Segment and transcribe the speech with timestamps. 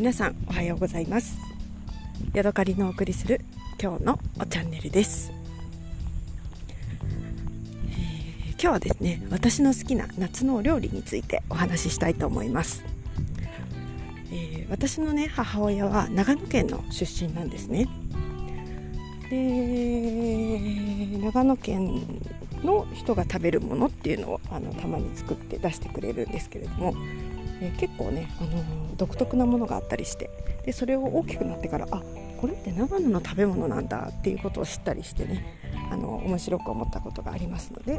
[0.00, 1.36] 皆さんおはようございます。
[2.32, 3.42] ヤドカリのお送りする
[3.78, 5.30] 今日のおチャンネルです、
[7.84, 12.82] えー、今日はですね私の好きな夏のお料理についてお話ししたいと思います、
[14.32, 17.86] えー、私のね母親は長野県の出身なんですね。
[19.28, 19.36] で
[21.18, 22.22] 長野県
[22.64, 26.94] の人が食べるものっていうのをあのたまに作って出してくれるんですけれども
[27.60, 30.28] え、結構ね、あの、独特なものがあったりして
[30.64, 32.02] でそれを大きくなってからあ
[32.38, 35.58] これって長野の食べ物なんだっていうことを知ったりしてね
[35.90, 37.98] あの面白く思ったことがありますので、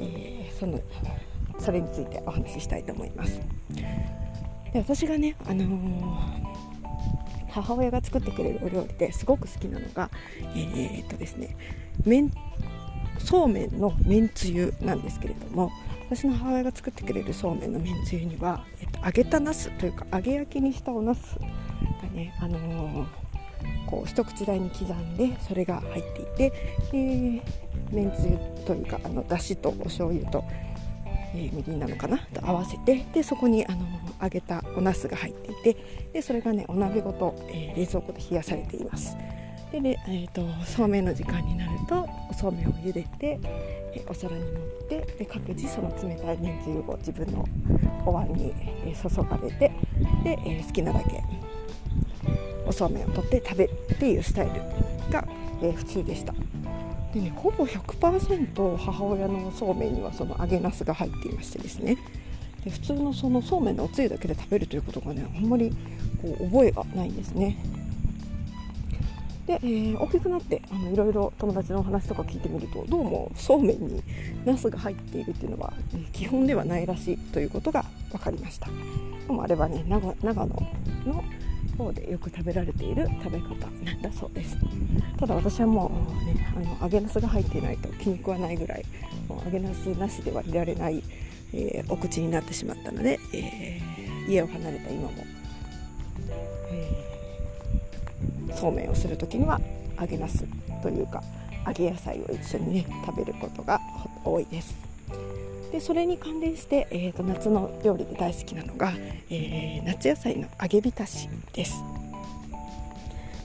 [0.00, 0.80] えー、その
[1.58, 3.40] それについてお話ししたいと思います。
[4.72, 6.20] で私がね、あの
[7.48, 10.10] 母親が作ってくれるお料理ですごく好きなのが、
[10.54, 11.56] えー、っとですね、
[12.04, 12.30] 麺
[13.18, 15.72] そうめんのめんつゆなんですけれども
[16.08, 21.38] 私の母親が作ってくれるそうめんのめんつゆには、え、揚げたなすというか揚げ焼きにしたおなす。
[21.38, 21.46] が
[22.14, 23.06] ね、あのー、
[23.86, 26.52] こう一口大に刻んでそれが入っていて、
[26.92, 27.42] えー、
[27.92, 30.44] めんつゆというかあのだしとお醤油と、
[31.34, 32.18] えー、みりんなのかな？
[32.18, 35.76] と合わせてでそこに、あのー、揚げたおなすが入っていて
[36.14, 39.16] でそれがねお鍋ごと、え冷蔵庫で冷やされています。
[39.72, 43.38] で、ねえーと、そうめんの時間になるとそうめんを茹でて、
[43.94, 47.44] えお皿に盛ってで各自その冷たいめんつゆを自分の
[48.04, 48.52] お椀に、
[48.84, 49.72] え注がれて
[50.22, 51.22] で、え好きなだけ
[52.66, 54.52] おそうめんを取って食べるっていうスタイル
[55.10, 55.26] が、
[55.62, 56.34] え普通でした。
[57.14, 61.96] でね、ほぼ100%母親のそうめんにはその揚げなすが入っていましてですね
[62.62, 65.70] で普通のそのそうめんのおつゆだけで食べるということがねあんまり
[66.20, 67.56] こう覚えがないんですね
[69.46, 74.02] で、えー、大きくなってあのいろいろ友達のお話とか聞いてみるとどうもそうめんに
[74.44, 78.68] ナスが入っているっていうのは、えー、基本ではないらしいということが分かりました。
[79.26, 80.46] でもあれはね長野
[81.04, 81.24] の
[81.78, 83.54] 方でよく食べられている食べ方
[83.84, 84.56] なんだそうです。
[85.18, 88.84] ただ私はもうねあの揚げナスが入っていないと気に食わないぐらい
[89.28, 91.02] もう揚げナスなしではいられない、
[91.52, 93.80] えー、お口になってしまったので、え
[94.28, 95.12] 家を離れた今も、
[96.70, 97.15] え
[98.54, 99.60] そうめんをする時には
[100.00, 100.44] 揚げなす
[100.82, 101.22] というか
[101.66, 103.80] 揚げ野菜を一緒にね食べることが
[104.24, 104.76] 多いです。
[105.72, 108.92] でそれに関連して、えーと、夏の料理で大好きなのが、
[109.28, 111.82] えー、夏野菜の揚げ浸しです、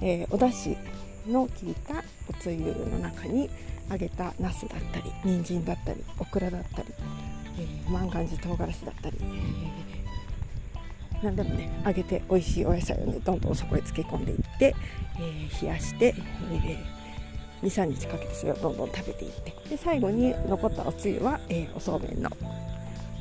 [0.00, 0.76] えー、お出汁
[1.28, 2.58] の効いたおつゆ
[2.90, 3.50] の中に
[3.90, 6.88] 揚げたナスだったり人参だったりオクラだったり、
[7.58, 10.05] えー、万願寺唐辛子だったり、えー
[11.22, 14.74] 何でもね揚げて美味しいお野菜をねどんどんそこへ漬け込んでいって、
[15.18, 16.14] えー、冷やして、
[16.52, 22.30] えー、23日かけてそれをどんどん食べていってで最後に残ったおつゆは、えー、おそうめんの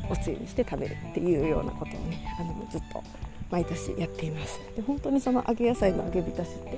[0.09, 3.03] おつゆにして食べるっていうようなことをねあのずっと
[3.49, 4.59] 毎年やっています。
[4.75, 6.77] で本当にその揚げ野菜の揚げ浸しって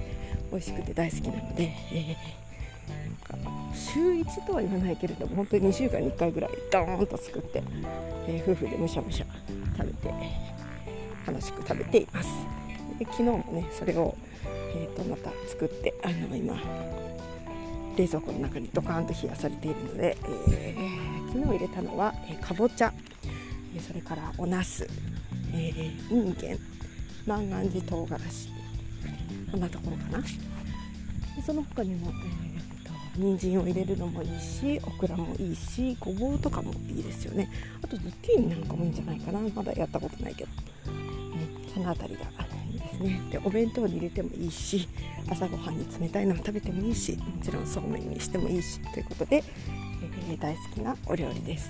[0.52, 7.64] 美味しくて大好きなので、えー、週1とは言わないけれども本当に2週間に1回ぐらいドーンと作って、
[8.28, 9.26] えー、夫婦でむしゃむしゃ
[9.78, 10.14] 食べて
[11.28, 12.30] 楽しく食べています。
[12.98, 14.16] で昨日もねそれを、
[14.76, 16.56] えー、とまた作ってあの今
[17.98, 20.18] 冷蔵庫の中にドカーンと冷やされているので、
[20.50, 22.94] えー、昨日入れたのは、えー、かぼちゃ、
[23.88, 24.88] それからおなす、
[25.54, 26.60] えー、いんげん。
[27.26, 28.50] 万願寺唐辛子。
[29.52, 30.22] こんなところかな。
[30.22, 30.28] で
[31.46, 37.50] その他にも、えーと、人参を入れるのもいいしオクラもいいしごぼうとかもいいですよね。
[37.84, 39.40] あとズッキーニなんかもいいんじゃないかな。
[39.40, 40.50] まだやったことないけど。
[41.78, 42.24] その辺りが
[42.72, 43.22] いいですね。
[43.32, 44.88] でお弁当に入れてもいいし
[45.30, 49.44] 朝ごはんに冷たいのを食べてもいいしもちろんそうめんにしてもいいしということで、
[50.30, 51.70] えー、大好きなお料理です。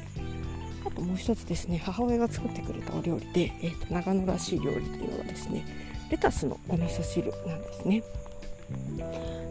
[0.85, 5.65] あともう一つですね母親が作ってくれたお料理で、えーと、長野らしい料理というのはですね
[6.09, 8.03] レタスのお味噌汁なんですね。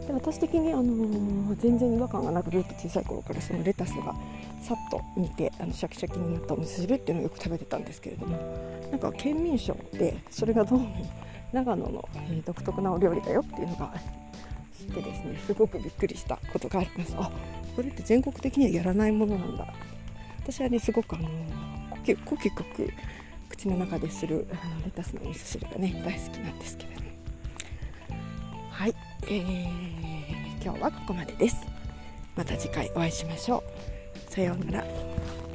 [0.07, 4.15] で私的に、あのー、全然違和感がなくずっと小さい頃からそのレタスが
[4.61, 8.37] さっと煮てあのシャキシャキになったお味噌汁っていうのをよく食べてたんですけれども
[8.91, 10.87] なんか県民賞でそれがどうも
[11.51, 13.93] 長野の、えー、独特なお料理だよっていうのが
[14.77, 17.15] 知ってですねすごくびっくりしたことがあります。
[17.17, 17.31] あ
[17.75, 19.67] これって全国的にはやらないものなんだ。
[20.39, 21.27] 私はねすごくあの
[21.89, 22.91] コキコキコキ
[23.49, 27.07] 口の中でするあのレタスのお味噌汁がね大好きなんですけれども。
[28.71, 28.95] はい、
[29.29, 31.57] えー、今日はここまでです。
[32.35, 33.61] また次回お会いしましょ
[34.29, 34.31] う。
[34.31, 35.46] さようなら。